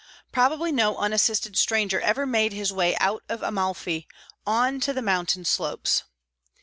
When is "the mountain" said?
4.93-5.45